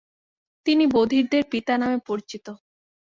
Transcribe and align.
তিনি 0.65 0.83
“বধিরদের 0.87 1.43
পিতা” 1.51 1.73
নামে 1.77 1.97
পরিচিত। 2.07 2.45